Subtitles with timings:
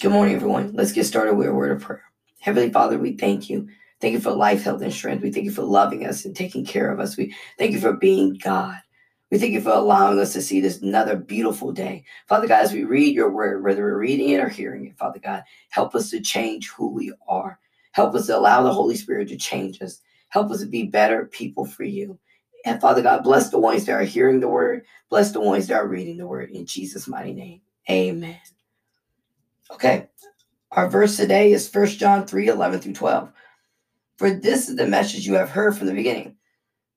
[0.00, 0.74] Good morning, everyone.
[0.74, 2.04] Let's get started with a word of prayer.
[2.38, 3.68] Heavenly Father, we thank you.
[4.00, 5.24] Thank you for life, health, and strength.
[5.24, 7.16] We thank you for loving us and taking care of us.
[7.16, 8.78] We thank you for being God.
[9.32, 12.04] We thank you for allowing us to see this another beautiful day.
[12.28, 15.18] Father God, as we read your word, whether we're reading it or hearing it, Father
[15.18, 17.58] God, help us to change who we are.
[17.90, 20.00] Help us to allow the Holy Spirit to change us.
[20.28, 22.16] Help us to be better people for you.
[22.64, 24.84] And Father God, bless the ones that are hearing the word.
[25.10, 26.50] Bless the ones that are reading the word.
[26.50, 28.38] In Jesus' mighty name, amen.
[29.70, 30.08] Okay,
[30.72, 33.32] our verse today is 1 John 3 11 through 12.
[34.16, 36.38] For this is the message you have heard from the beginning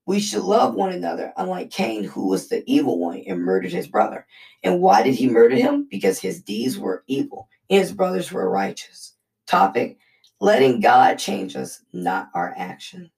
[0.06, 3.88] we should love one another, unlike Cain, who was the evil one and murdered his
[3.88, 4.26] brother.
[4.64, 5.88] And why did he murder him?
[5.90, 9.16] Because his deeds were evil and his brothers were righteous.
[9.46, 9.98] Topic
[10.40, 13.12] Letting God change us, not our actions.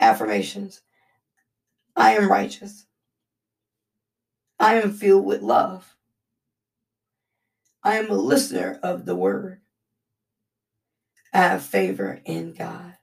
[0.00, 0.80] Affirmations
[1.96, 2.86] I am righteous.
[4.58, 5.94] I am filled with love.
[7.84, 9.60] I am a listener of the word.
[11.34, 12.94] I have favor in God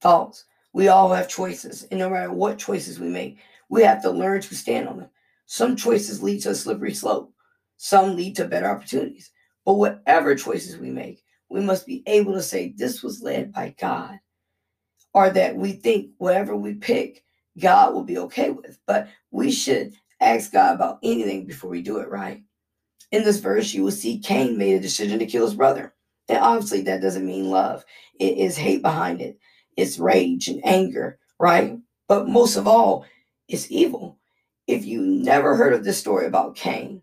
[0.00, 0.44] thoughts.
[0.72, 4.40] We all have choices, and no matter what choices we make, we have to learn
[4.42, 5.10] to stand on them.
[5.46, 7.32] Some choices lead to a slippery slope,
[7.78, 9.30] some lead to better opportunities.
[9.64, 13.74] But whatever choices we make, we must be able to say this was led by
[13.80, 14.18] God,
[15.14, 17.24] or that we think whatever we pick,
[17.58, 18.78] God will be okay with.
[18.86, 22.42] But we should ask God about anything before we do it, right?
[23.12, 25.94] In this verse, you will see Cain made a decision to kill his brother.
[26.28, 27.84] And obviously, that doesn't mean love,
[28.18, 29.38] it is hate behind it
[29.76, 31.78] it's rage and anger, right?
[32.08, 33.04] But most of all,
[33.48, 34.18] it's evil.
[34.66, 37.02] If you never heard of this story about Cain,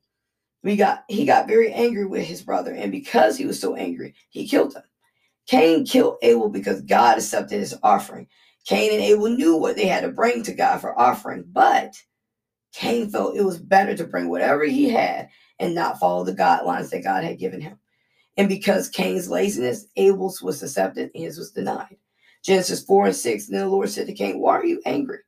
[0.63, 4.15] we got he got very angry with his brother, and because he was so angry,
[4.29, 4.83] he killed him.
[5.47, 8.27] Cain killed Abel because God accepted his offering.
[8.65, 11.95] Cain and Abel knew what they had to bring to God for offering, but
[12.73, 16.89] Cain felt it was better to bring whatever he had and not follow the guidelines
[16.89, 17.79] that God had given him.
[18.37, 21.97] And because Cain's laziness, Abel's was accepted, his was denied.
[22.43, 23.47] Genesis 4 and 6.
[23.47, 25.19] And then the Lord said to Cain, Why are you angry?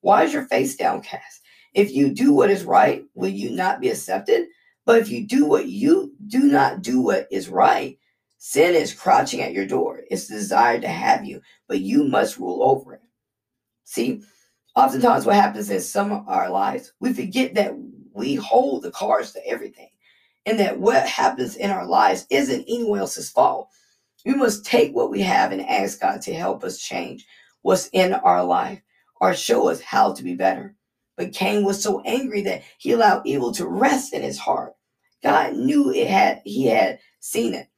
[0.00, 1.42] Why is your face downcast?
[1.74, 4.46] If you do what is right, will you not be accepted?
[4.84, 7.98] But if you do what you do not do what is right,
[8.38, 10.02] sin is crouching at your door.
[10.10, 13.00] It's desired to have you, but you must rule over it.
[13.84, 14.22] See,
[14.76, 17.74] oftentimes what happens in some of our lives, we forget that
[18.14, 19.90] we hold the cards to everything.
[20.46, 23.68] And that what happens in our lives isn't anyone else's fault.
[24.24, 27.26] We must take what we have and ask God to help us change
[27.62, 28.80] what's in our life
[29.20, 30.74] or show us how to be better.
[31.16, 34.74] But Cain was so angry that he allowed evil to rest in his heart.
[35.22, 37.68] God knew it had he had seen it.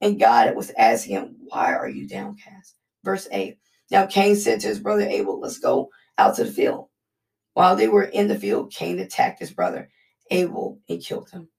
[0.00, 2.76] And God was asking him, Why are you downcast?
[3.04, 3.58] Verse 8.
[3.90, 6.89] Now Cain said to his brother Abel, Let's go out to the field.
[7.60, 9.90] While they were in the field, Cain attacked his brother
[10.30, 11.50] Abel and killed him.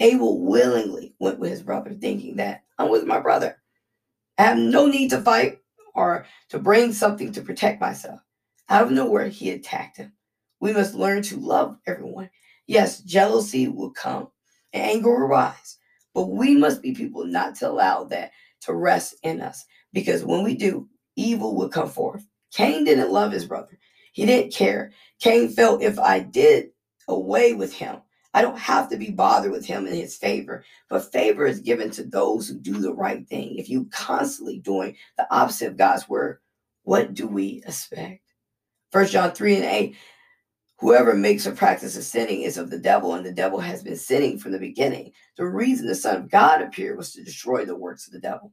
[0.00, 3.58] Abel willingly went with his brother, thinking that I'm with my brother.
[4.38, 5.58] I have no need to fight
[5.94, 8.20] or to bring something to protect myself.
[8.70, 10.14] Out of nowhere, he attacked him.
[10.60, 12.30] We must learn to love everyone.
[12.66, 14.28] Yes, jealousy will come
[14.72, 15.76] and anger will rise,
[16.14, 18.30] but we must be people not to allow that
[18.62, 22.26] to rest in us because when we do, evil will come forth.
[22.54, 23.78] Cain didn't love his brother,
[24.16, 24.92] he didn't care.
[25.20, 26.70] Cain felt if I did
[27.08, 28.00] away with him,
[28.34, 31.90] I don't have to be bothered with him and his favor, but favor is given
[31.92, 33.56] to those who do the right thing.
[33.56, 36.40] If you constantly doing the opposite of God's word,
[36.82, 38.20] what do we expect?
[38.92, 39.96] First John 3 and 8.
[40.78, 43.96] Whoever makes a practice of sinning is of the devil, and the devil has been
[43.96, 45.12] sinning from the beginning.
[45.38, 48.52] The reason the Son of God appeared was to destroy the works of the devil.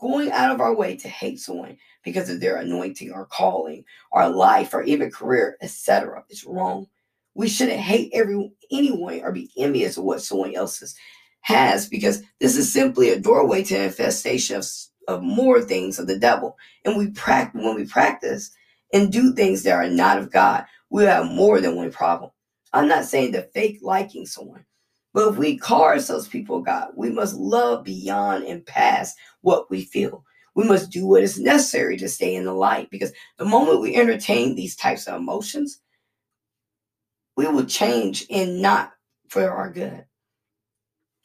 [0.00, 4.28] Going out of our way to hate someone because of their anointing or calling or
[4.28, 6.86] life or even career, etc., is wrong.
[7.34, 10.82] We shouldn't hate every anyone or be envious of what someone else
[11.42, 14.66] has because this is simply a doorway to infestation of,
[15.06, 16.56] of more things of the devil.
[16.84, 18.50] And we practice when we practice
[18.92, 22.30] and do things that are not of God, we have more than one problem.
[22.72, 24.64] I'm not saying the fake liking someone,
[25.14, 29.70] but if we call ourselves people of God, we must love beyond and past what
[29.70, 30.24] we feel.
[30.54, 33.94] We must do what is necessary to stay in the light because the moment we
[33.94, 35.80] entertain these types of emotions,
[37.36, 38.92] we will change and not
[39.28, 40.04] for our good.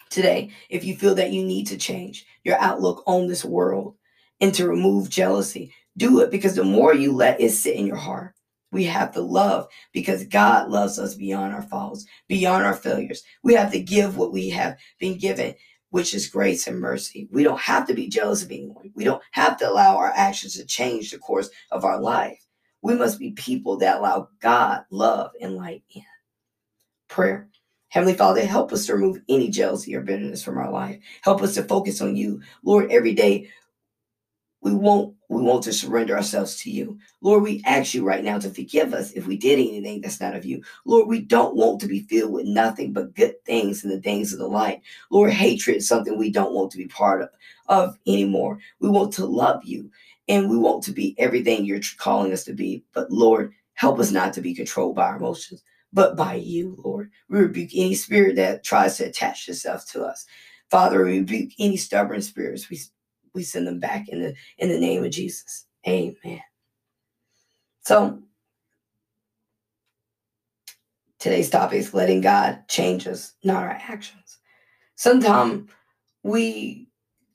[0.10, 3.96] Today, if you feel that you need to change your outlook on this world
[4.40, 7.98] and to remove jealousy, do it because the more you let it sit in your
[7.98, 8.36] heart,
[8.74, 13.24] we have to love because God loves us beyond our faults, beyond our failures.
[13.44, 15.54] We have to give what we have been given,
[15.92, 17.30] which is grace and mercy.
[17.32, 18.92] We don't have to be jealous of anyone.
[18.96, 22.44] We don't have to allow our actions to change the course of our life.
[22.82, 26.04] We must be people that allow God, love, and light in.
[27.08, 27.48] Prayer.
[27.90, 31.00] Heavenly Father, help us to remove any jealousy or bitterness from our life.
[31.22, 32.42] Help us to focus on you.
[32.64, 33.52] Lord, every day
[34.64, 36.98] we won't we want to surrender ourselves to you.
[37.22, 40.36] Lord, we ask you right now to forgive us if we did anything that's not
[40.36, 40.62] of you.
[40.86, 44.32] Lord, we don't want to be filled with nothing but good things and the things
[44.32, 44.82] of the light.
[45.10, 47.30] Lord, hatred is something we don't want to be part of,
[47.68, 48.60] of anymore.
[48.80, 49.90] We want to love you
[50.28, 52.84] and we want to be everything you're calling us to be.
[52.94, 57.10] But Lord, help us not to be controlled by our emotions, but by you, Lord.
[57.28, 60.26] We rebuke any spirit that tries to attach itself to us.
[60.70, 62.70] Father, we rebuke any stubborn spirits.
[62.70, 62.80] We
[63.34, 65.66] we send them back in the in the name of Jesus.
[65.88, 66.42] Amen.
[67.82, 68.22] So
[71.20, 74.40] today's topic is letting God change us, not our actions.
[74.96, 75.70] Sometimes
[76.24, 76.88] we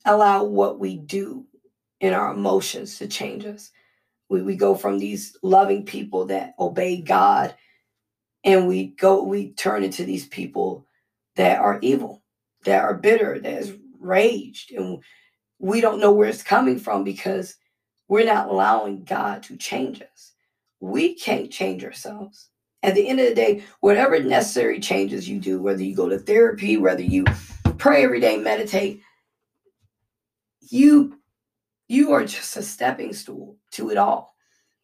[0.05, 1.45] allow what we do
[1.99, 3.71] in our emotions to change us.
[4.29, 7.55] We, we go from these loving people that obey God
[8.43, 10.85] and we go we turn into these people
[11.35, 12.23] that are evil,
[12.63, 15.03] that are bitter, that is raged, and
[15.59, 17.55] we don't know where it's coming from because
[18.07, 20.31] we're not allowing God to change us.
[20.79, 22.49] We can't change ourselves.
[22.81, 26.17] At the end of the day, whatever necessary changes you do, whether you go to
[26.17, 27.25] therapy, whether you
[27.77, 29.01] pray every day, meditate,
[30.61, 31.17] you
[31.89, 34.35] you are just a stepping stool to it all.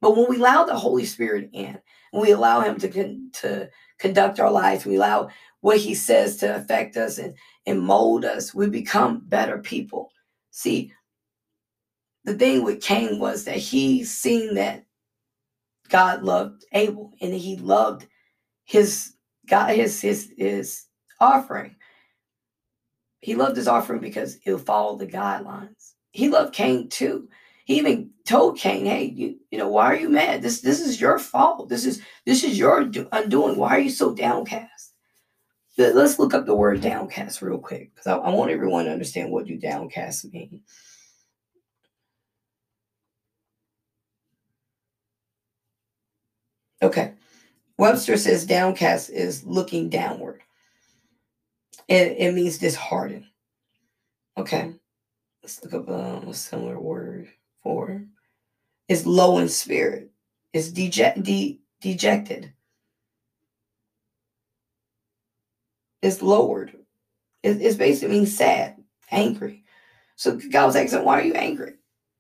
[0.02, 1.80] But when we allow the Holy Spirit in,
[2.12, 3.70] and we allow Him to con- to
[4.00, 5.30] conduct our lives, we allow
[5.62, 7.36] what He says to affect us and
[7.66, 10.10] and mold us, we become better people.
[10.56, 10.94] See,
[12.24, 14.86] the thing with Cain was that he seen that
[15.90, 18.08] God loved Abel and he loved
[18.66, 19.14] his
[19.48, 20.86] God his his his
[21.22, 21.76] offering.
[23.22, 25.94] He loved his offering because it followed the guidelines.
[26.12, 27.30] He loved Cain too.
[27.66, 30.42] He even told Cain, "Hey, you, you know, why are you mad?
[30.42, 31.70] This this is your fault.
[31.70, 33.58] This is this is your undoing.
[33.58, 34.75] Why are you so downcast?"
[35.78, 39.30] Let's look up the word downcast real quick because I, I, want everyone to understand
[39.30, 40.62] what do downcast mean.
[46.82, 47.14] Okay.
[47.78, 50.42] Webster says downcast is looking downward.
[51.90, 53.26] It, it means disheartened.
[54.38, 54.74] Okay.
[55.44, 57.28] Let's look up um, a similar word
[57.62, 58.06] for
[58.88, 60.12] it's low in spirit.
[60.54, 62.54] It's de, dejected.
[66.06, 66.72] Is lowered.
[67.44, 68.78] It, it's basically sad,
[69.12, 69.64] angry.
[70.16, 71.74] So God was asking, why are you angry?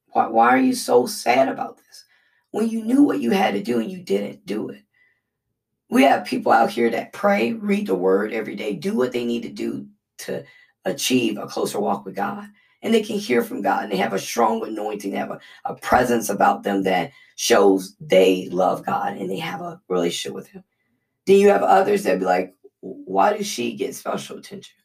[0.08, 2.06] Why, why are you so sad about this?
[2.52, 4.82] When you knew what you had to do and you didn't do it.
[5.90, 9.24] We have people out here that pray, read the word every day, do what they
[9.24, 9.88] need to do
[10.20, 10.44] to
[10.84, 12.48] achieve a closer walk with God.
[12.82, 15.40] And they can hear from God and they have a strong anointing, they have a,
[15.66, 20.48] a presence about them that shows they love God and they have a relationship with
[20.48, 20.64] Him.
[21.26, 22.56] Then you have others that be like,
[22.86, 24.76] why does she get special attention?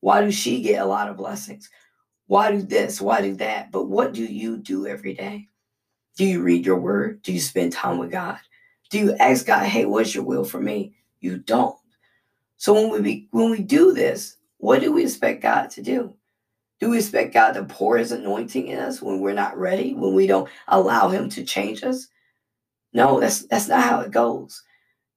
[0.00, 1.68] Why does she get a lot of blessings?
[2.26, 3.00] Why do this?
[3.00, 3.70] Why do that?
[3.70, 5.48] But what do you do every day?
[6.16, 7.22] Do you read your word?
[7.22, 8.38] Do you spend time with God?
[8.90, 10.94] Do you ask God, hey, what's your will for me?
[11.20, 11.76] You don't.
[12.56, 16.14] So when we be, when we do this, what do we expect God to do?
[16.80, 20.14] Do we expect God to pour his anointing in us when we're not ready, when
[20.14, 22.08] we don't allow him to change us?
[22.92, 24.62] No, that's that's not how it goes.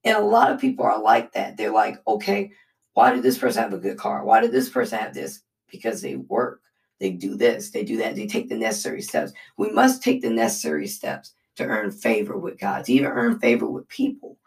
[0.04, 1.56] And a lot of people are like that.
[1.56, 2.52] They're like, okay,
[2.92, 4.24] why did this person have a good car?
[4.24, 5.40] Why did this person have this?
[5.70, 6.60] Because they work,
[7.00, 9.32] they do this, they do that, they take the necessary steps.
[9.56, 13.66] We must take the necessary steps to earn favor with God, to even earn favor
[13.66, 14.38] with people.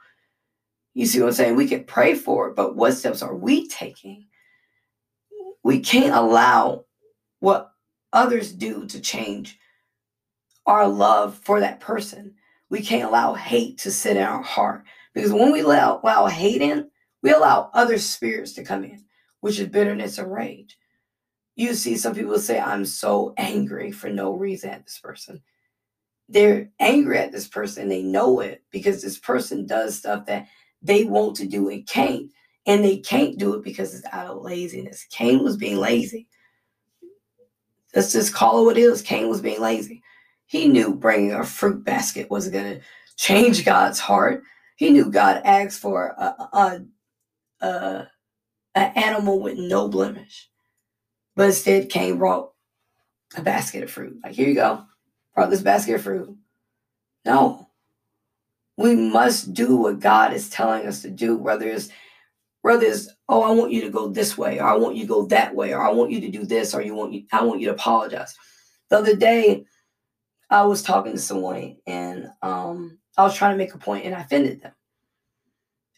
[0.94, 1.56] You see what I'm saying?
[1.56, 4.28] We can pray for it, but what steps are we taking?
[5.64, 6.86] We can't allow
[7.40, 7.72] what
[8.14, 9.60] others do to change
[10.66, 12.34] our love for that person.
[12.70, 14.84] We can't allow hate to sit in our heart.
[15.18, 16.92] Because when we allow, allow hate in,
[17.24, 19.04] we allow other spirits to come in,
[19.40, 20.78] which is bitterness and rage.
[21.56, 25.42] You see, some people say, I'm so angry for no reason at this person.
[26.30, 27.90] They're angry at this person.
[27.90, 30.50] They know it because this person does stuff that
[30.84, 32.32] they want to do and can't.
[32.68, 35.08] And they can't do it because it's out of laziness.
[35.10, 36.28] Cain was being lazy.
[37.96, 39.02] Let's just call it what it is.
[39.02, 40.04] Cain was being lazy.
[40.46, 42.82] He knew bringing a fruit basket was going to
[43.16, 44.44] change God's heart.
[44.78, 46.86] He knew God asked for a, a,
[47.62, 48.08] a,
[48.76, 50.50] an animal with no blemish,
[51.36, 52.52] but instead Cain brought
[53.36, 54.18] a basket of fruit.
[54.24, 54.84] Like, here you go,
[55.36, 56.38] brought this basket of fruit.
[57.26, 57.70] No,
[58.78, 61.90] we must do what God is telling us to do, whether it's
[62.62, 65.08] whether it's oh I want you to go this way, or I want you to
[65.08, 67.44] go that way, or I want you to do this, or you want you I
[67.44, 68.36] want you to apologize.
[68.90, 69.66] The other day,
[70.52, 74.14] I was talking to someone and um, I was trying to make a point and
[74.14, 74.74] I offended them.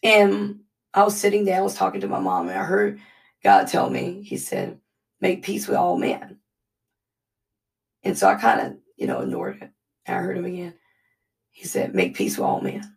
[0.02, 0.60] And
[0.94, 3.00] I was sitting down, I was talking to my mom, and I heard
[3.44, 4.78] God tell me, He said,
[5.20, 6.38] make peace with all men.
[8.02, 9.70] And so I kind of, you know, ignored it.
[10.06, 10.74] And I heard him again.
[11.50, 12.96] He said, make peace with all men.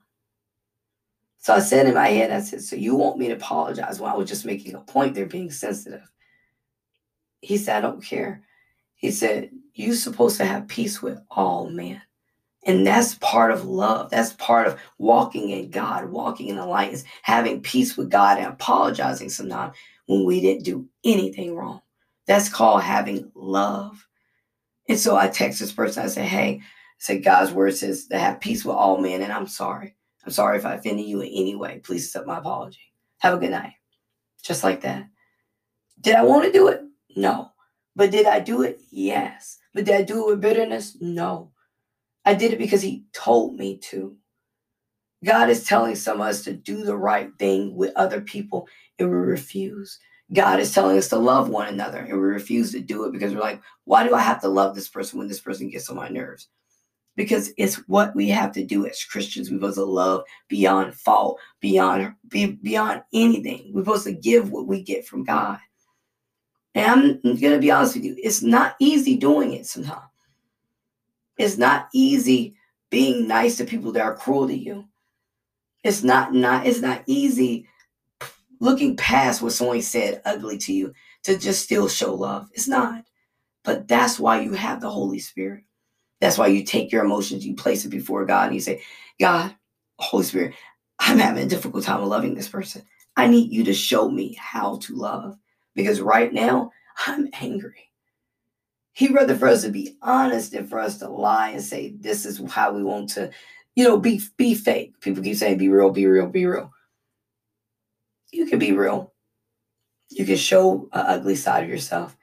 [1.40, 4.00] So I said in my head, I said, so you want me to apologize?
[4.00, 5.14] Well, I was just making a point.
[5.14, 6.10] They're being sensitive.
[7.42, 8.44] He said, I don't care.
[8.96, 12.02] He said, you're supposed to have peace with all men.
[12.66, 14.10] And that's part of love.
[14.10, 18.38] That's part of walking in God, walking in the light, is having peace with God
[18.38, 21.82] and apologizing sometimes when we didn't do anything wrong.
[22.26, 24.08] That's called having love.
[24.88, 26.62] And so I text this person, I say, hey,
[27.10, 29.96] I God's word says to have peace with all men, and I'm sorry.
[30.26, 31.82] I'm sorry if I offended you in any way.
[31.84, 32.80] Please accept my apology.
[33.20, 33.74] Have a good night.
[34.42, 35.08] Just like that.
[36.00, 36.82] Did I want to do it?
[37.16, 37.52] No.
[37.96, 38.80] But did I do it?
[38.90, 39.60] Yes.
[39.74, 40.98] But did I do it with bitterness?
[41.02, 41.52] No.
[42.26, 44.16] I did it because he told me to.
[45.24, 48.68] God is telling some of us to do the right thing with other people
[49.00, 50.00] and we refuse.
[50.34, 53.34] God is telling us to love one another and we refuse to do it because
[53.34, 55.96] we're like, why do I have to love this person when this person gets on
[55.96, 56.50] my nerves?
[57.16, 59.50] Because it's what we have to do as Christians.
[59.50, 63.72] We're supposed to love beyond fault, beyond be, beyond anything.
[63.74, 65.60] We're supposed to give what we get from God.
[66.74, 70.13] And I'm gonna be honest with you, it's not easy doing it sometimes.
[71.38, 72.56] It's not easy
[72.90, 74.86] being nice to people that are cruel to you.
[75.84, 77.68] It's not not it's not easy
[78.60, 82.50] looking past what someone said ugly to you to just still show love.
[82.54, 83.04] It's not.
[83.64, 85.64] But that's why you have the Holy Spirit.
[86.22, 88.82] That's why you take your emotions, you place it before God, and you say,
[89.20, 89.56] God,
[90.00, 90.54] Holy Spirit,
[91.00, 92.84] I'm having a difficult time loving this person.
[93.18, 95.38] I need you to show me how to love
[95.76, 96.72] because right now
[97.06, 97.92] I'm angry.
[98.94, 102.26] He'd rather for us to be honest than for us to lie and say, this
[102.26, 103.32] is how we want to,
[103.76, 105.00] you know, be be fake.
[105.02, 106.72] People keep saying, be real, be real, be real
[108.34, 109.14] you can be real.
[110.10, 112.18] You can show an ugly side of yourself,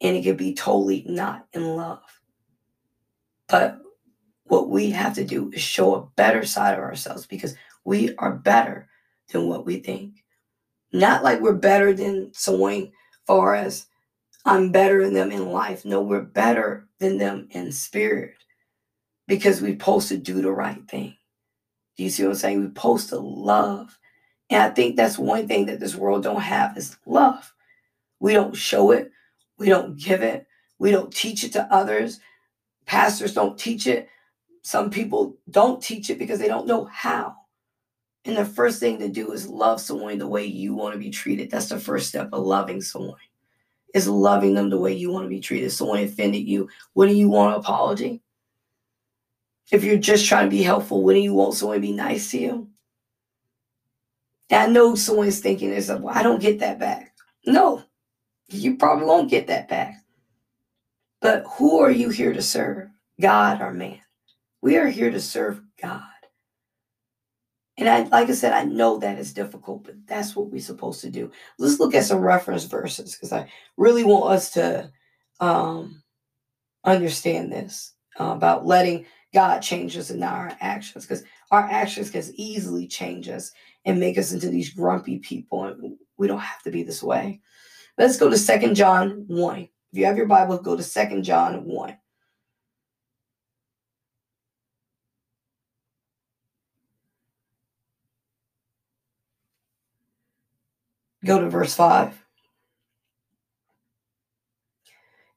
[0.00, 2.02] and it can be totally not in love.
[3.48, 3.78] But
[4.44, 7.54] what we have to do is show a better side of ourselves because
[7.84, 8.88] we are better
[9.30, 10.24] than what we think.
[10.92, 12.92] Not like we're better than someone
[13.26, 13.86] far as
[14.44, 15.84] I'm better than them in life.
[15.84, 18.34] No, we're better than them in spirit
[19.28, 21.16] because we're supposed to do the right thing.
[21.96, 22.60] Do you see what I'm saying?
[22.60, 23.98] We're supposed to love
[24.52, 27.54] and I think that's one thing that this world don't have is love.
[28.20, 29.10] We don't show it.
[29.58, 30.46] We don't give it.
[30.78, 32.20] We don't teach it to others.
[32.84, 34.10] Pastors don't teach it.
[34.60, 37.34] Some people don't teach it because they don't know how.
[38.26, 41.08] And the first thing to do is love someone the way you want to be
[41.08, 41.50] treated.
[41.50, 43.16] That's the first step of loving someone.
[43.94, 45.70] Is loving them the way you want to be treated.
[45.70, 48.22] Someone offended you, wouldn't you want an apology?
[49.70, 52.38] If you're just trying to be helpful, wouldn't you want someone to be nice to
[52.38, 52.68] you?
[54.50, 57.14] And I know someone's thinking this, well, I don't get that back.
[57.46, 57.82] No,
[58.48, 60.02] you probably won't get that back.
[61.20, 62.88] But who are you here to serve?
[63.20, 64.00] God or man?
[64.60, 66.02] We are here to serve God.
[67.78, 71.00] And I, like I said, I know that is difficult, but that's what we're supposed
[71.02, 71.30] to do.
[71.58, 73.48] Let's look at some reference verses because I
[73.78, 74.90] really want us to
[75.40, 76.02] um,
[76.84, 82.10] understand this uh, about letting God change us and not our actions because our actions
[82.10, 83.52] can easily change us
[83.86, 85.64] and make us into these grumpy people.
[85.64, 87.40] And we don't have to be this way.
[87.96, 89.58] Let's go to Second John 1.
[89.60, 91.96] If you have your Bible, go to Second John 1.
[101.24, 102.18] Go to verse 5.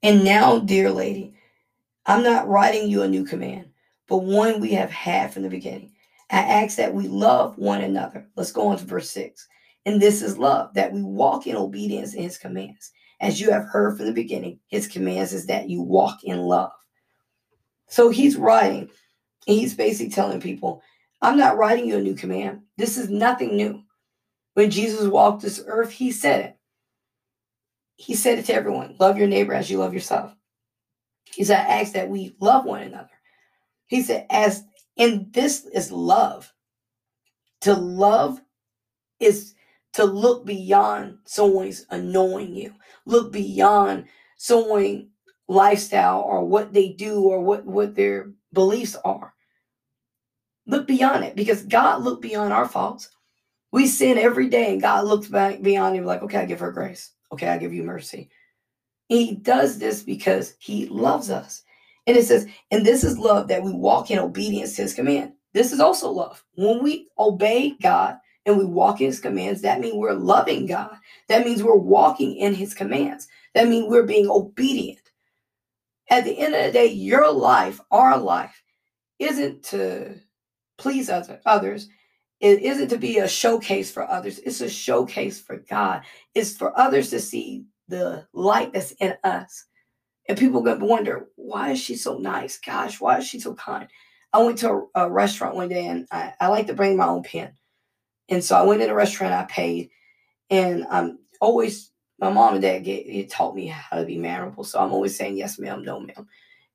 [0.04, 1.36] And now, dear lady,
[2.06, 3.70] I'm not writing you a new command,
[4.08, 5.96] but one we have had from the beginning
[6.32, 8.28] I ask that we love one another.
[8.36, 9.48] Let's go on to verse 6.
[9.86, 12.92] And this is love, that we walk in obedience in his commands.
[13.22, 16.72] As you have heard from the beginning, his commands is that you walk in love.
[17.88, 18.90] So he's writing,
[19.48, 20.82] and he's basically telling people,
[21.22, 22.62] I'm not writing you a new command.
[22.78, 23.82] This is nothing new.
[24.56, 26.58] When Jesus walked this earth, he said it.
[27.98, 30.34] He said it to everyone love your neighbor as you love yourself.
[31.26, 33.10] He said, I ask that we love one another.
[33.88, 34.64] He said, as
[34.98, 36.54] and this is love.
[37.62, 38.40] To love
[39.20, 39.56] is
[39.94, 42.74] to look beyond someone's annoying you,
[43.06, 44.06] look beyond
[44.38, 45.06] someone's
[45.48, 49.34] lifestyle or what they do or what, what their beliefs are.
[50.66, 53.10] Look beyond it because God looked beyond our faults.
[53.76, 56.72] We sin every day and God looks back beyond and like, okay, I give her
[56.72, 57.12] grace.
[57.34, 58.30] Okay, I give you mercy.
[59.10, 61.64] He does this because he loves us.
[62.08, 65.34] And it says, and this is love that we walk in obedience to his command.
[65.54, 66.42] This is also love.
[66.54, 68.16] When we obey God
[68.46, 70.96] and we walk in his commands, that means we're loving God.
[71.28, 73.28] That means we're walking in his commands.
[73.56, 75.02] That means we're being obedient.
[76.10, 78.64] At the end of the day, your life, our life,
[79.20, 80.16] isn't to
[80.78, 81.90] please other, others.
[82.40, 84.40] It isn't to be a showcase for others.
[84.40, 86.04] It's a showcase for God.
[86.34, 89.66] It's for others to see the light that's in us.
[90.28, 92.58] And people going to wonder, why is she so nice?
[92.58, 93.88] Gosh, why is she so kind?
[94.34, 97.08] I went to a, a restaurant one day and I, I, like to bring my
[97.08, 97.54] own pen.
[98.28, 99.92] And so I went in a restaurant, I paid,
[100.50, 104.64] and I'm always, my mom and dad get, it taught me how to be mannerable.
[104.64, 106.28] So I'm always saying, yes, ma'am, no, ma'am.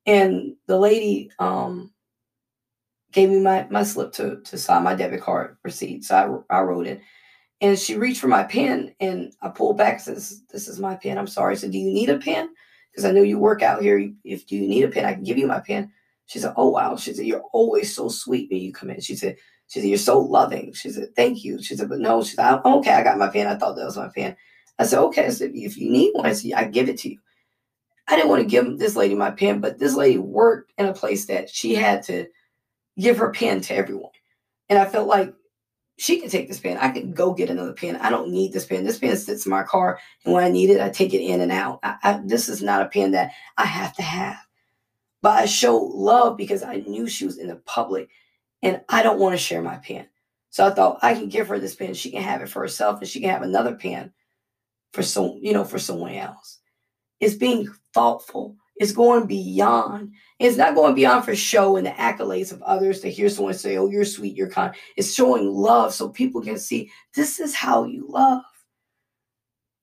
[0.06, 1.92] And the lady um,
[3.12, 6.04] gave me my, my slip to, to sign my debit card receipt.
[6.04, 7.00] So I, I wrote it.
[7.60, 10.96] And she reached for my pen and I pulled back and says, This is my
[10.96, 11.18] pen.
[11.18, 11.54] I'm sorry.
[11.54, 12.50] I said, Do you need a pen?
[12.90, 14.10] Because I know you work out here.
[14.24, 15.92] If you need a pen, I can give you my pen.
[16.26, 16.96] She said, Oh wow.
[16.96, 19.00] She said, You're always so sweet when you come in.
[19.00, 19.36] She said,
[19.68, 20.72] She said, You're so loving.
[20.72, 21.62] She said, Thank you.
[21.62, 23.46] She said, But no, she said, okay, I got my pen.
[23.46, 24.36] I thought that was my pen.
[24.78, 25.26] I said, Okay.
[25.26, 27.18] I said, if you need one, I said, I give it to you.
[28.08, 30.94] I didn't want to give this lady my pen, but this lady worked in a
[30.94, 32.26] place that she had to
[32.98, 34.10] give her pen to everyone.
[34.68, 35.34] And I felt like
[35.98, 36.78] she can take this pen.
[36.78, 37.96] I can go get another pen.
[37.96, 38.84] I don't need this pen.
[38.84, 41.42] This pen sits in my car, and when I need it, I take it in
[41.42, 41.80] and out.
[41.82, 44.38] I, I, this is not a pen that I have to have.
[45.20, 48.08] But I show love because I knew she was in the public,
[48.62, 50.06] and I don't want to share my pen.
[50.48, 51.92] So I thought I can give her this pen.
[51.92, 54.12] She can have it for herself, and she can have another pen
[54.92, 56.60] for some, you know, for someone else.
[57.20, 60.14] It's being thoughtful it's going beyond.
[60.38, 63.76] It's not going beyond for show and the accolades of others to hear someone say,
[63.76, 64.74] Oh, you're sweet, you're kind.
[64.96, 68.42] It's showing love so people can see this is how you love.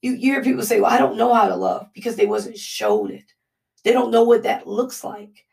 [0.02, 3.12] You, hear people say, Well, I don't know how to love because they wasn't showed
[3.12, 3.32] it.
[3.84, 5.46] They don't know what that looks like.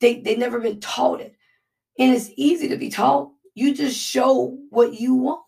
[0.00, 1.34] They they never been taught it.
[1.98, 3.32] And it's easy to be taught.
[3.54, 5.42] You just show what you want.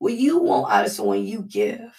[0.00, 1.96] What you want out of someone, you give.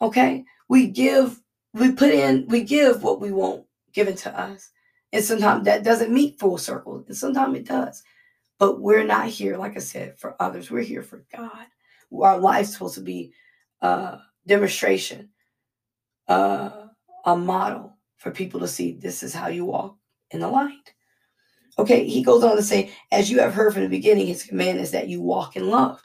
[0.00, 0.44] Okay?
[0.70, 1.38] We give,
[1.74, 3.65] we put in, we give what we want
[3.96, 4.70] given to us.
[5.12, 8.02] And sometimes that doesn't meet full circle, and sometimes it does.
[8.58, 10.70] But we're not here, like I said, for others.
[10.70, 11.66] We're here for God.
[12.12, 13.32] Our life's supposed to be
[13.80, 15.30] a demonstration,
[16.28, 16.88] uh,
[17.24, 19.96] a model for people to see this is how you walk
[20.30, 20.92] in the light.
[21.78, 24.78] Okay, he goes on to say, as you have heard from the beginning, his command
[24.78, 26.00] is that you walk in love.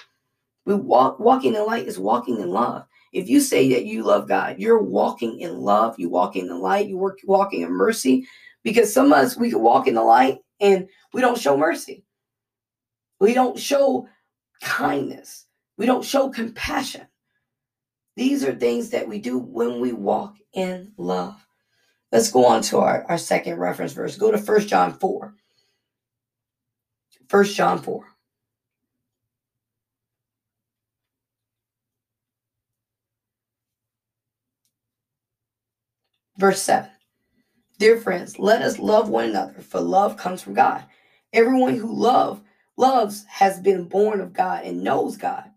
[0.66, 2.86] We walk walking in light is walking in love.
[3.12, 6.56] If you say that you love God, you're walking in love, you walk in the
[6.56, 8.28] light, you work walking in mercy.
[8.64, 12.06] Because some of us we can walk in the light and we don't show mercy.
[13.20, 14.08] We don't show
[14.62, 15.46] kindness.
[15.78, 17.08] We don't show compassion.
[18.16, 21.46] These are things that we do when we walk in love.
[22.12, 24.18] Let's go on to our, our second reference verse.
[24.18, 25.34] Go to First John 4.
[27.30, 28.11] First John 4.
[36.42, 36.90] Verse 7.
[37.78, 40.84] Dear friends, let us love one another, for love comes from God.
[41.32, 42.42] Everyone who love
[42.76, 45.52] loves has been born of God and knows God.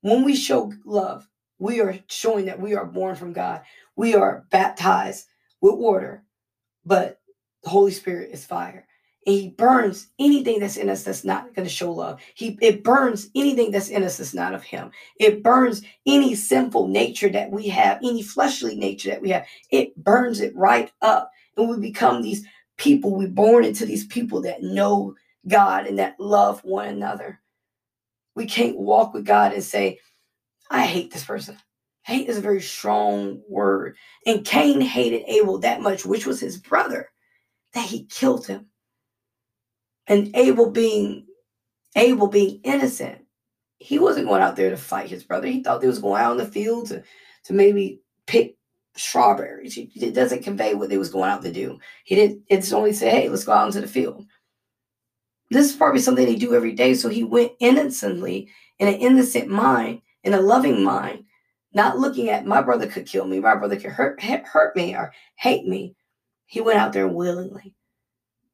[0.00, 1.28] When we show love,
[1.60, 3.62] we are showing that we are born from God.
[3.94, 5.28] We are baptized
[5.60, 6.24] with water,
[6.84, 7.20] but
[7.62, 8.88] the Holy Spirit is fire
[9.26, 12.20] he burns anything that's in us that's not going to show love.
[12.34, 14.92] He it burns anything that's in us that's not of him.
[15.18, 19.44] It burns any sinful nature that we have, any fleshly nature that we have.
[19.72, 21.32] It burns it right up.
[21.56, 25.16] And we become these people, We're born into these people that know
[25.48, 27.40] God and that love one another.
[28.36, 29.98] We can't walk with God and say,
[30.70, 31.56] I hate this person.
[32.02, 33.96] Hate is a very strong word.
[34.24, 37.08] And Cain hated Abel that much, which was his brother,
[37.72, 38.66] that he killed him
[40.06, 41.26] and Abel being
[41.96, 43.22] Abel being innocent,
[43.78, 45.46] he wasn't going out there to fight his brother.
[45.46, 47.02] He thought they was going out in the field to,
[47.44, 48.56] to maybe pick
[48.96, 49.76] strawberries.
[49.76, 51.78] It doesn't convey what they was going out to do.
[52.04, 52.42] He didn't.
[52.48, 54.26] It's only say, "Hey, let's go out into the field."
[55.50, 56.94] This is probably something they do every day.
[56.94, 61.24] So he went innocently in an innocent mind, in a loving mind,
[61.72, 65.12] not looking at my brother could kill me, my brother could hurt hurt me or
[65.36, 65.94] hate me.
[66.46, 67.74] He went out there willingly,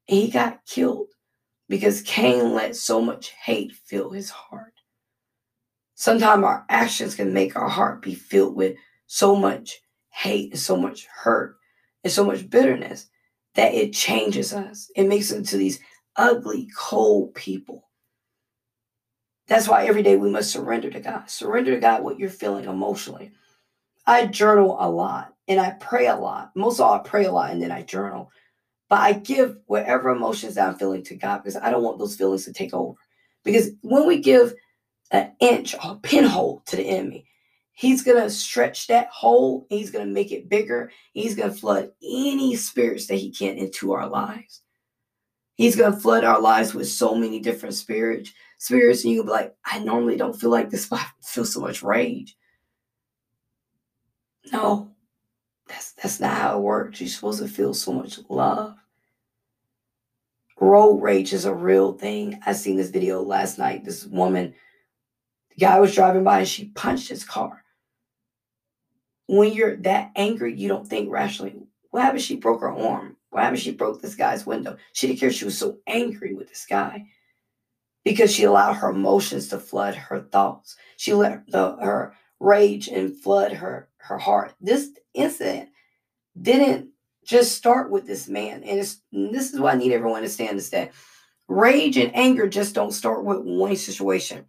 [0.08, 1.08] and he got killed
[1.72, 4.74] because Cain let so much hate fill his heart.
[5.94, 9.80] Sometimes our actions can make our heart be filled with so much
[10.10, 11.56] hate and so much hurt
[12.04, 13.08] and so much bitterness
[13.54, 14.90] that it changes us.
[14.96, 15.80] It makes us into these
[16.16, 17.88] ugly, cold people.
[19.46, 21.30] That's why every day we must surrender to God.
[21.30, 23.32] Surrender to God what you're feeling emotionally.
[24.06, 26.50] I journal a lot and I pray a lot.
[26.54, 28.30] Most of all, I pray a lot and then I journal
[28.92, 32.44] but I give whatever emotions I'm feeling to God because I don't want those feelings
[32.44, 32.98] to take over.
[33.42, 34.52] Because when we give
[35.12, 37.26] an inch, or a pinhole to the enemy.
[37.72, 39.66] He's going to stretch that hole.
[39.70, 40.90] He's going to make it bigger.
[41.14, 44.60] He's going to flood any spirits that he can into our lives.
[45.54, 48.30] He's going to flood our lives with so many different spirits.
[48.58, 51.60] Spirits, and you'll be like, I normally don't feel like this, but I feel so
[51.60, 52.36] much rage.
[54.52, 54.92] No,
[55.66, 57.00] that's that's not how it works.
[57.00, 58.76] You're supposed to feel so much love.
[60.62, 62.38] Road rage is a real thing.
[62.46, 63.84] I seen this video last night.
[63.84, 64.54] This woman,
[65.50, 67.64] the guy was driving by and she punched his car.
[69.26, 71.56] When you're that angry, you don't think rationally.
[71.90, 72.22] What happened?
[72.22, 73.16] She broke her arm.
[73.30, 73.60] What happened?
[73.60, 74.76] She broke this guy's window.
[74.92, 75.32] She didn't care.
[75.32, 77.06] She was so angry with this guy
[78.04, 80.76] because she allowed her emotions to flood her thoughts.
[80.96, 84.54] She let the, her rage and flood her her heart.
[84.60, 85.70] This incident
[86.40, 86.91] didn't
[87.24, 88.62] just start with this man.
[88.64, 88.80] And,
[89.12, 90.92] and this is why I need everyone to understand this that
[91.48, 94.46] rage and anger just don't start with one situation.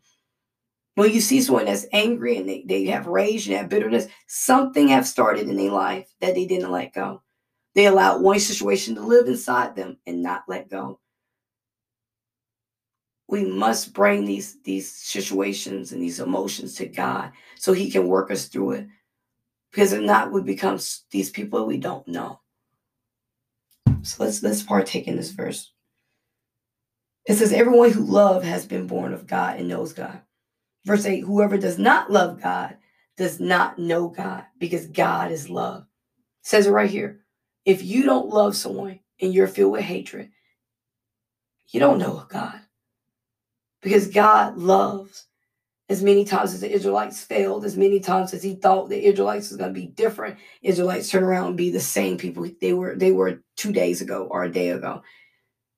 [0.95, 4.89] When you see someone that's angry and they, they have rage and have bitterness, something
[4.89, 7.21] have started in their life that they didn't let go.
[7.73, 10.99] They allowed one situation to live inside them and not let go.
[13.27, 18.29] We must bring these, these situations and these emotions to God so He can work
[18.29, 18.87] us through it.
[19.71, 20.77] Because if not, we become
[21.09, 22.39] these people we don't know.
[24.03, 25.71] So let's let's partake in this verse.
[27.25, 30.21] It says, Everyone who love has been born of God and knows God.
[30.85, 32.77] Verse 8, whoever does not love God
[33.15, 35.83] does not know God, because God is love.
[35.83, 37.21] It says it right here.
[37.63, 40.31] If you don't love someone and you're filled with hatred,
[41.69, 42.59] you don't know God.
[43.81, 45.27] Because God loves
[45.89, 49.49] as many times as the Israelites failed, as many times as he thought the Israelites
[49.49, 52.95] was going to be different, Israelites turn around and be the same people they were
[52.95, 55.01] they were two days ago or a day ago.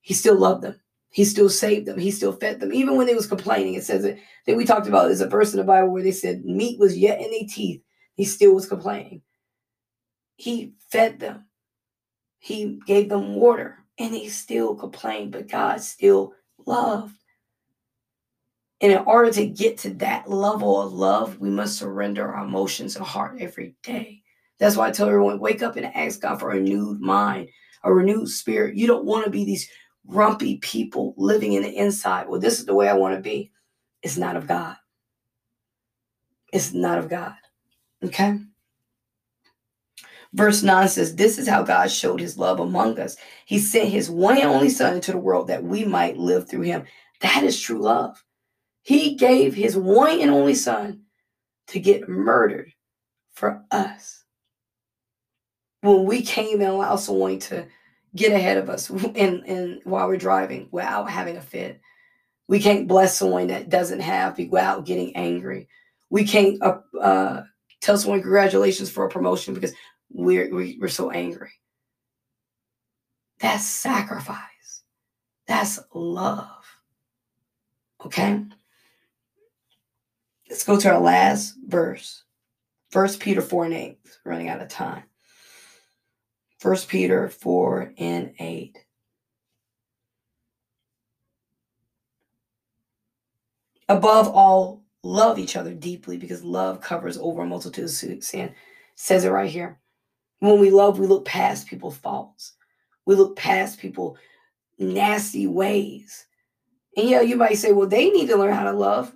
[0.02, 0.80] He still loved them.
[1.10, 1.98] He still saved them.
[1.98, 2.74] He still fed them.
[2.74, 5.54] Even when they was complaining, it says that, that we talked about there's a verse
[5.54, 7.82] in the Bible where they said meat was yet in their teeth.
[8.16, 9.22] He still was complaining.
[10.36, 11.46] He fed them.
[12.40, 16.34] He gave them water and he still complained, but God still
[16.66, 17.16] loved.
[18.82, 22.96] And in order to get to that level of love, we must surrender our emotions
[22.96, 24.22] and heart every day.
[24.60, 27.50] That's why I tell everyone wake up and ask God for a renewed mind,
[27.84, 28.76] a renewed spirit.
[28.76, 29.70] You don't want to be these
[30.08, 32.28] grumpy people living in the inside.
[32.28, 33.52] Well, this is the way I want to be.
[34.02, 34.76] It's not of God.
[36.54, 37.36] It's not of God.
[38.04, 38.40] Okay?
[40.34, 43.16] Verse 9 says, This is how God showed his love among us.
[43.46, 46.62] He sent his one and only Son into the world that we might live through
[46.62, 46.84] him.
[47.22, 48.22] That is true love.
[48.86, 51.02] He gave his one and only son
[51.70, 52.72] to get murdered
[53.34, 54.24] for us.
[55.82, 57.66] When we came and allowed someone to
[58.16, 61.82] get ahead of us and, and while we're driving without having a fit.
[62.48, 65.68] We can't bless someone that doesn't have without getting angry.
[66.12, 67.44] We can't uh, uh,
[67.82, 69.74] tell someone congratulations for a promotion because
[70.12, 71.52] we're, we're so angry.
[73.40, 74.84] That's sacrifice.
[75.48, 76.64] That's love.
[78.06, 78.44] Okay?
[80.56, 82.24] Let's go to our last verse.
[82.90, 83.98] First Peter 4 and 8.
[84.24, 85.04] Running out of time.
[86.60, 88.78] First Peter 4 and 8.
[93.90, 98.56] Above all, love each other deeply because love covers over a multitude of sin.
[98.96, 99.82] Says it right here.
[100.40, 102.54] When we love, we look past people's faults.
[103.06, 104.18] We look past people
[104.80, 106.28] nasty ways.
[106.96, 109.14] And yeah, you might say, well, they need to learn how to love.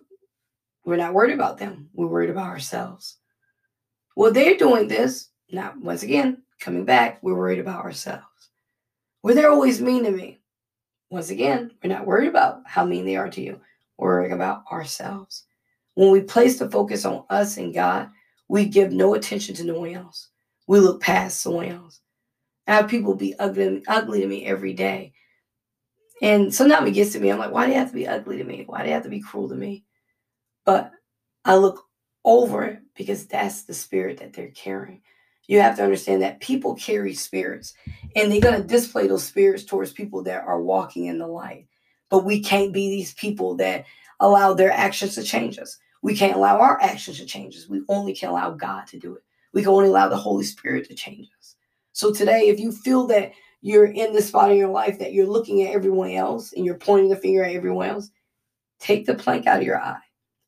[0.86, 1.90] We're not worried about them.
[1.94, 3.18] We're worried about ourselves.
[4.16, 5.30] Well, they're doing this.
[5.52, 8.24] Now, once again, coming back, we're worried about ourselves.
[9.24, 10.40] Well, they're always mean to me.
[11.10, 13.60] Once again, we're not worried about how mean they are to you.
[13.98, 15.46] We're worrying about ourselves.
[15.96, 18.10] When we place the focus on us and God,
[18.48, 20.30] we give no attention to no one else.
[20.68, 22.00] We look past someone else.
[22.68, 25.14] I have people be ugly, ugly to me every day.
[26.22, 27.32] And sometimes it gets to me.
[27.32, 28.64] I'm like, why do you have to be ugly to me?
[28.68, 29.86] Why do you have to be cruel to me?
[30.70, 30.92] But
[31.46, 31.88] I look
[32.24, 35.02] over because that's the spirit that they're carrying.
[35.48, 37.74] You have to understand that people carry spirits
[38.16, 41.66] and they're going to display those spirits towards people that are walking in the light.
[42.12, 43.86] But we can't be these people that
[44.20, 45.76] allow their actions to change us.
[46.04, 47.68] We can't allow our actions to change us.
[47.68, 49.24] We only can allow God to do it.
[49.54, 51.56] We can only allow the Holy Spirit to change us.
[51.94, 55.26] So today, if you feel that you're in the spot in your life that you're
[55.26, 58.12] looking at everyone else and you're pointing the finger at everyone else,
[58.80, 59.98] take the plank out of your eye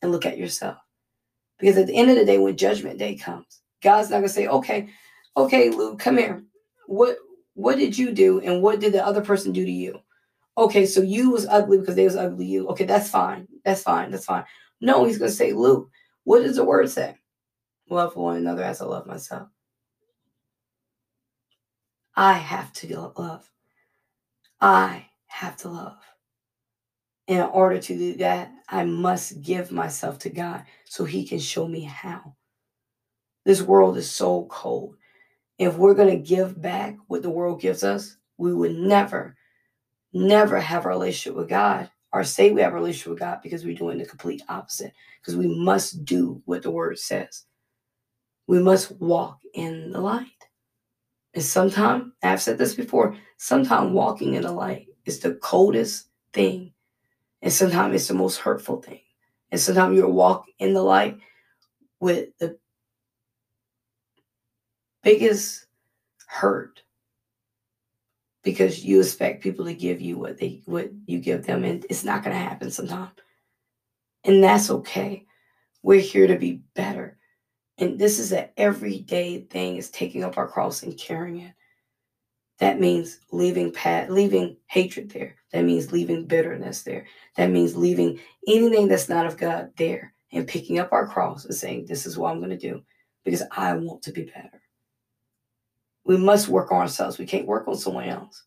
[0.01, 0.77] and look at yourself.
[1.59, 4.47] Because at the end of the day, when judgment day comes, God's not gonna say,
[4.47, 4.89] okay,
[5.37, 6.43] okay, Luke, come here.
[6.87, 7.17] What
[7.53, 9.99] what did you do and what did the other person do to you?
[10.57, 12.67] Okay, so you was ugly because they was ugly you.
[12.69, 13.47] Okay, that's fine.
[13.63, 14.11] That's fine.
[14.11, 14.43] That's fine.
[14.81, 15.89] No, he's to say, Luke,
[16.23, 17.17] what does the word say?
[17.89, 19.47] Love one another as I love myself.
[22.15, 23.49] I have to love.
[24.59, 25.97] I have to love.
[27.31, 31.65] In order to do that, I must give myself to God so He can show
[31.65, 32.35] me how.
[33.45, 34.97] This world is so cold.
[35.57, 39.37] If we're going to give back what the world gives us, we would never,
[40.11, 43.63] never have a relationship with God or say we have a relationship with God because
[43.63, 44.91] we're doing the complete opposite.
[45.21, 47.45] Because we must do what the word says.
[48.47, 50.27] We must walk in the light.
[51.33, 56.73] And sometimes, I've said this before, sometimes walking in the light is the coldest thing.
[57.41, 59.01] And sometimes it's the most hurtful thing.
[59.51, 61.19] And sometimes you walk in the light
[61.99, 62.57] with the
[65.03, 65.65] biggest
[66.27, 66.83] hurt
[68.43, 72.03] because you expect people to give you what they what you give them and it's
[72.03, 73.11] not going to happen sometimes
[74.23, 75.25] and that's okay.
[75.83, 77.17] We're here to be better.
[77.77, 81.53] And this is an everyday thing is taking up our cross and carrying it
[82.61, 88.17] that means leaving pat leaving hatred there that means leaving bitterness there that means leaving
[88.47, 92.17] anything that's not of god there and picking up our cross and saying this is
[92.17, 92.81] what i'm going to do
[93.25, 94.61] because i want to be better
[96.03, 97.17] we must work on ourselves.
[97.17, 98.43] We can't work on someone else.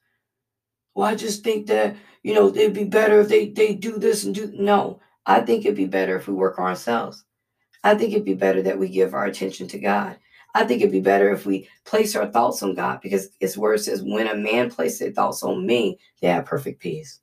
[0.94, 4.24] Well, I just think that, you know, it'd be better if they, they do this
[4.24, 4.52] and do.
[4.54, 7.24] No, I think it'd be better if we work on ourselves.
[7.82, 10.18] I think it'd be better that we give our attention to God.
[10.54, 13.80] I think it'd be better if we place our thoughts on God because His word
[13.80, 17.20] says, when a man places their thoughts on me, they have perfect peace.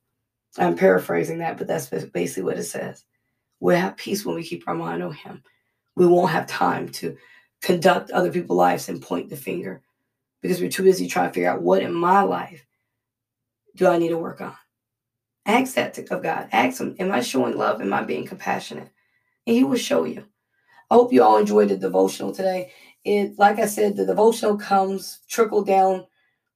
[0.57, 3.05] I'm paraphrasing that, but that's basically what it says.
[3.61, 5.43] We'll have peace when we keep our mind on Him.
[5.95, 7.17] We won't have time to
[7.61, 9.81] conduct other people's lives and point the finger
[10.41, 12.65] because we're too busy trying to figure out what in my life
[13.75, 14.55] do I need to work on.
[15.45, 16.49] Ask that of God.
[16.51, 17.81] Ask Him, Am I showing love?
[17.81, 18.89] Am I being compassionate?
[19.47, 20.25] And He will show you.
[20.89, 22.71] I hope you all enjoyed the devotional today.
[23.03, 26.05] It, like I said, the devotional comes trickle down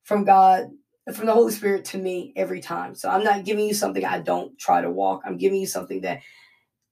[0.03, 0.69] from God,
[1.13, 2.95] from the Holy Spirit to me every time.
[2.95, 5.21] So I'm not giving you something I don't try to walk.
[5.25, 6.21] I'm giving you something that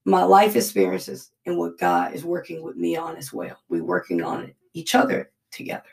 [0.04, 3.56] my life experiences and what God is working with me on as well.
[3.68, 5.84] We're working on each other together.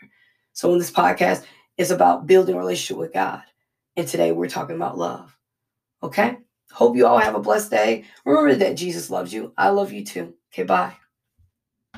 [0.53, 1.45] So in this podcast,
[1.77, 3.43] it's about building a relationship with God.
[3.95, 5.35] And today we're talking about love.
[6.03, 6.37] Okay?
[6.71, 8.05] Hope you all have a blessed day.
[8.25, 9.53] Remember that Jesus loves you.
[9.57, 10.33] I love you too.
[10.53, 10.95] Okay, bye.